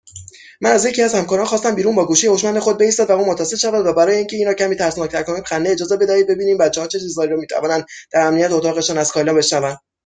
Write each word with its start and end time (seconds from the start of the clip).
من 0.61 0.69
از 0.69 0.85
یکی 0.85 1.01
از 1.01 1.13
همکاران 1.15 1.45
خواستم 1.45 1.75
بیرون 1.75 1.95
با 1.95 2.05
گوشی 2.05 2.27
هوشمند 2.27 2.59
خود 2.59 2.79
بایستد، 2.79 3.09
و 3.09 3.13
او 3.13 3.25
متصل 3.29 3.55
شود، 3.57 3.85
و 3.85 3.93
برای 3.93 4.17
اینکه 4.17 4.35
این 4.35 4.47
را 4.47 4.53
کمی 4.53 4.75
ترسناکتر 4.75 5.23
کنیم… 5.23 5.43
(خنده) 5.43 5.69
اجازه 5.71 5.97
بدهید 5.97 6.27
ببینیم 6.27 6.57
بچهها 6.57 6.87
چه 6.87 6.99
چیزهایی 6.99 7.29
را 7.29 7.37
میتوانند 7.37 7.85
در 8.11 8.21
امنیت 8.27 8.51
اتاقشان 8.51 8.97
از 8.97 9.11
کایلا 9.11 9.33
بشنوند 9.33 9.77